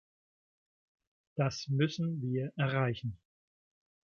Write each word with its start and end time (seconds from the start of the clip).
Das 1.35 1.67
müssen 1.67 2.23
wir 2.23 2.51
erreichen. 2.55 3.19